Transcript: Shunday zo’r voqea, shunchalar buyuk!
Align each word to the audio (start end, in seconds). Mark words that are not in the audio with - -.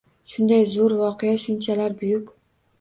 Shunday 0.35 0.63
zo’r 0.71 0.95
voqea, 1.03 1.37
shunchalar 1.45 1.97
buyuk! 2.03 2.37